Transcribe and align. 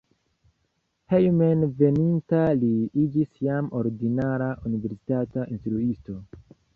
Hejmenveninta 1.13 2.39
li 2.61 2.69
iĝis 3.03 3.37
jam 3.47 3.69
ordinara 3.81 4.47
universitata 4.71 5.45
instruisto. 5.57 6.17